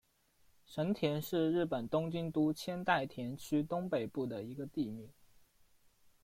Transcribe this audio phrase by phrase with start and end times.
[0.65, 5.07] 神田是日本东京都千代田区东北部的一个地名。